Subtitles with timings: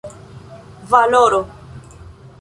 [0.89, 1.45] valoro